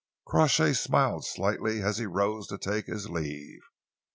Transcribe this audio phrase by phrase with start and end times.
[0.25, 3.61] Crawshay smiled slightly as he rose to take his leave.